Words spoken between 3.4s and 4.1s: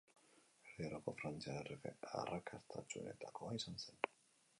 izan zen.